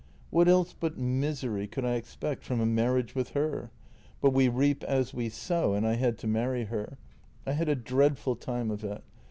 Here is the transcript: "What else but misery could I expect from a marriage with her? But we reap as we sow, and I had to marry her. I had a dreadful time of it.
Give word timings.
"What 0.31 0.47
else 0.47 0.73
but 0.73 0.97
misery 0.97 1.67
could 1.67 1.85
I 1.85 1.93
expect 1.93 2.43
from 2.43 2.59
a 2.59 2.65
marriage 2.65 3.13
with 3.13 3.29
her? 3.33 3.69
But 4.19 4.33
we 4.33 4.47
reap 4.47 4.83
as 4.85 5.13
we 5.13 5.29
sow, 5.29 5.75
and 5.75 5.85
I 5.85 5.93
had 5.93 6.17
to 6.17 6.27
marry 6.27 6.63
her. 6.63 6.97
I 7.45 7.51
had 7.51 7.69
a 7.69 7.75
dreadful 7.75 8.35
time 8.35 8.71
of 8.71 8.83
it. 8.83 9.03